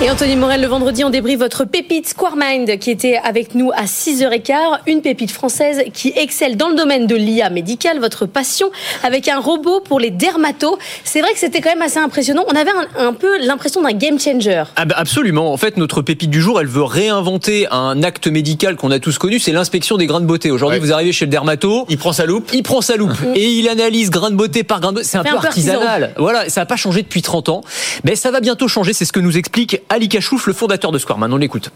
[0.00, 3.86] Et Anthony Morel, le vendredi, on débriefe votre pépite SquareMind qui était avec nous à
[3.86, 4.54] 6h15.
[4.86, 8.70] Une pépite française qui excelle dans le domaine de l'IA médicale, votre passion,
[9.02, 10.78] avec un robot pour les dermatos.
[11.02, 12.44] C'est vrai que c'était quand même assez impressionnant.
[12.46, 14.62] On avait un, un peu l'impression d'un game changer.
[14.76, 15.52] Ah bah absolument.
[15.52, 19.18] En fait, notre pépite du jour, elle veut réinventer un acte médical qu'on a tous
[19.18, 20.52] connu, c'est l'inspection des grains de beauté.
[20.52, 20.86] Aujourd'hui, Ouais.
[20.86, 22.50] vous arrivez chez le dermato, Il prend sa loupe.
[22.52, 25.08] il prend sa loupe et il analyse grain de beauté par grain de beauté.
[25.08, 25.72] C'est un peu un peu artisan.
[25.74, 26.14] artisanal.
[26.18, 27.62] Voilà, ça n'a pas changé depuis 30 ans.
[28.04, 30.98] Mais ça va bientôt changer, c'est ce que nous explique Ali Kachouf, le fondateur de
[30.98, 31.32] Squareman.
[31.32, 31.70] On l'écoute.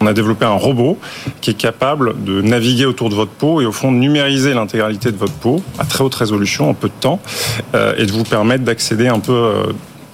[0.00, 0.98] On a développé un robot
[1.40, 5.12] qui est capable de naviguer autour de votre peau et au fond de numériser l'intégralité
[5.12, 7.20] de votre peau à très haute résolution en peu de temps
[7.76, 9.62] euh, et de vous permettre d'accéder un peu euh,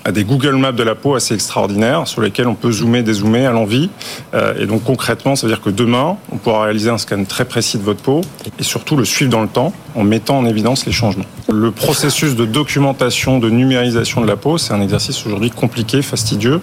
[0.04, 3.46] à des Google Maps de la peau assez extraordinaires sur lesquels on peut zoomer, dézoomer
[3.46, 3.90] à l'envie.
[4.34, 7.44] Euh, et donc concrètement, ça veut dire que demain, on pourra réaliser un scan très
[7.44, 8.20] précis de votre peau
[8.58, 11.27] et surtout le suivre dans le temps en mettant en évidence les changements.
[11.52, 16.60] Le processus de documentation, de numérisation de la peau, c'est un exercice aujourd'hui compliqué, fastidieux,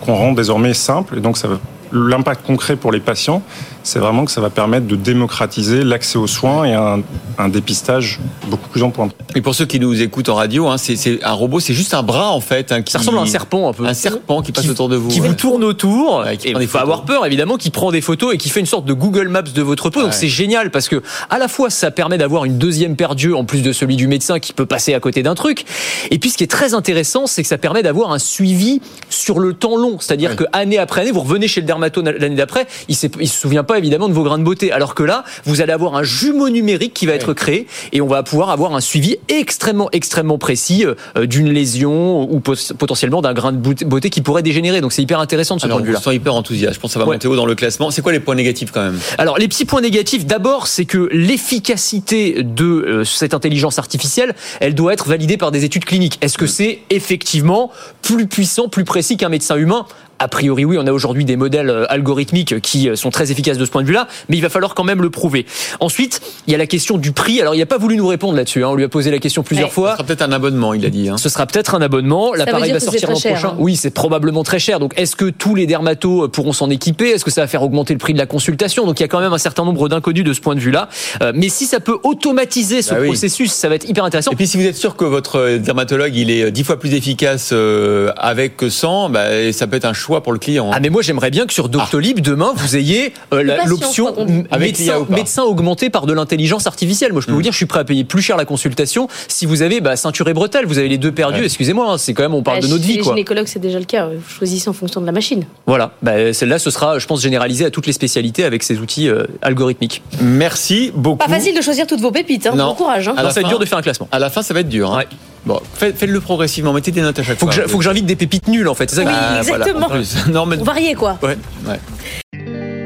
[0.00, 1.18] qu'on rend désormais simple.
[1.18, 1.58] Et donc, ça va
[1.92, 3.42] l'impact concret pour les patients,
[3.82, 7.00] c'est vraiment que ça va permettre de démocratiser l'accès aux soins et un,
[7.38, 9.14] un dépistage beaucoup plus en pointe.
[9.34, 12.02] Et pour ceux qui nous écoutent en radio, hein, c'est- un robot, c'est juste un
[12.02, 12.72] bras en fait.
[12.72, 13.84] hein, qui- Ça ressemble à un serpent un peu.
[13.86, 15.08] Un serpent qui passe autour de vous.
[15.08, 15.28] qui ouais.
[15.28, 16.18] vous tourne autour.
[16.24, 18.84] Ouais, il faut avoir peur, évidemment, qui prend des photos et qui fait une sorte
[18.84, 20.02] de Google Maps de votre peau.
[20.02, 23.36] Donc c'est génial parce que à la fois ça permet d'avoir une deuxième paire d'yeux
[23.36, 25.64] en plus de celui du médecin qui peut passer à côté d'un truc.
[26.10, 29.38] Et puis ce qui est très intéressant, c'est que ça permet d'avoir un suivi sur
[29.38, 29.96] le temps long.
[30.00, 30.36] C'est-à-dire Ouais.
[30.36, 33.78] que année après année, vous revenez chez le l'année d'après, il ne se souvient pas
[33.78, 34.72] évidemment de vos grains de beauté.
[34.72, 38.06] Alors que là, vous allez avoir un jumeau numérique qui va être créé et on
[38.06, 43.52] va pouvoir avoir un suivi extrêmement, extrêmement précis euh, d'une lésion ou potentiellement d'un grain
[43.52, 44.80] de beauté- qui pourrait dégénérer.
[44.80, 46.12] Donc c'est hyper intéressant de ce Alors, point de vue-là.
[46.12, 46.74] hyper enthousiaste.
[46.74, 47.14] Je pense que ça va Ouais.
[47.16, 47.90] monter haut dans le classement.
[47.90, 48.98] C'est quoi les points négatifs quand même?
[49.18, 54.74] Alors, les petits points négatifs, d'abord, c'est que l'efficacité de euh, cette intelligence artificielle, elle
[54.74, 56.18] doit être validée par des études cliniques.
[56.20, 57.70] Est-ce que c'est effectivement
[58.02, 59.86] plus puissant, plus précis qu'un médecin humain?
[60.20, 63.58] A priori, oui, on a aujourd'hui des modèles euh, algorithmiques qui euh, sont très efficaces
[63.58, 65.46] de ce point de vue-là, mais il va falloir quand même le prouver.
[65.80, 67.40] Ensuite, il y a la question du prix.
[67.40, 68.62] Alors, il n'a pas voulu nous répondre là-dessus.
[68.64, 68.68] hein.
[68.68, 69.74] On lui a posé la question plusieurs Ouais.
[69.74, 69.92] Fois.
[69.94, 71.08] sera peut-être un abonnement, il a dit.
[71.08, 71.16] hein.
[71.18, 72.34] Ce sera peut-être un abonnement.
[72.34, 73.48] L'appareil va sortir l'an prochain.
[73.48, 73.56] hein.
[73.58, 74.78] Oui, c'est probablement très cher.
[74.78, 77.08] Donc, est-ce que tous les dermatos pourront s'en équiper?
[77.10, 78.84] Est-ce que ça va faire augmenter le prix de la consultation?
[78.86, 80.88] Donc, il y a quand même un certain nombre d'inconnus de ce point de vue-là.
[81.22, 83.06] Euh, mais si ça peut automatiser ce Bah oui.
[83.08, 84.32] processus, ça va être hyper intéressant.
[84.32, 86.92] Et puis si vous êtes sûr que votre euh, dermatologue il est dix fois plus
[86.94, 90.68] efficace euh, avec que sans, bah, ça peut être un choix pour le client.
[90.68, 90.74] hein.
[90.74, 94.14] Ah mais moi j'aimerais bien que sur Doctolib demain vous ayez euh, l'option
[94.58, 97.12] médecin, médecin augmenté par de l'intelligence artificielle.
[97.12, 99.46] Moi je peux vous dire je suis prêt à payer plus cher la consultation si
[99.46, 101.38] vous avez bah, ceinture et bretelles, vous avez les deux perdus.
[101.40, 101.44] Ouais.
[101.46, 103.12] Excusez-moi, hein, c'est quand même on parle Bah, de notre chez vie les quoi.
[103.12, 104.08] gynécologues, c'est déjà le cas.
[104.08, 105.44] Vous choisissez en fonction de la machine.
[105.66, 109.08] Voilà, bah, celle-là ce sera je pense généralisé à toutes les spécialités avec ces outils
[109.08, 110.02] euh, algorithmiques.
[110.20, 111.18] Merci beaucoup.
[111.18, 112.46] Pas facile de choisir toutes vos pépites.
[112.46, 112.54] Hein.
[112.56, 112.68] Non.
[112.68, 113.08] Bon courage.
[113.08, 113.14] Hein.
[113.16, 114.08] Alors, ça va être dur de faire un classement.
[114.10, 114.92] À la fin, ça va être dur.
[114.92, 114.98] hein.
[114.98, 115.06] Ouais.
[115.50, 116.72] Bon, faites- faites-le progressivement.
[116.72, 117.68] Mettez des notes à chaque Faut que fois.
[117.68, 118.88] faut que j'invite des pépites nulles en fait.
[118.88, 119.86] C'est ça Oui, que- voilà, exactement.
[119.86, 120.26] en plus.
[120.28, 121.18] Non, mais- Vous variez quoi.
[121.22, 121.80] Ouais, ouais.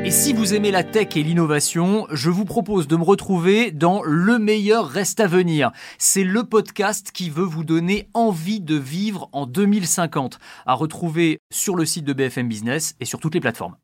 [0.06, 4.02] Et si vous aimez la tech et l'innovation, je vous propose de me retrouver dans
[4.04, 5.72] Le meilleur reste à venir.
[5.98, 11.74] C'est le podcast qui veut vous donner envie de vivre en 2050, à retrouver sur
[11.74, 13.76] le site de BFM Business et sur toutes les plateformes.